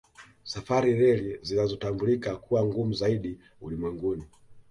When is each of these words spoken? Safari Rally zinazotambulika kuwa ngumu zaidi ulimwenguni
Safari 0.43 0.93
Rally 0.93 1.39
zinazotambulika 1.43 2.35
kuwa 2.37 2.65
ngumu 2.65 2.93
zaidi 2.93 3.39
ulimwenguni 3.61 4.23